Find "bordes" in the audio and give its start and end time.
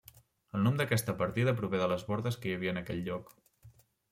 2.09-2.41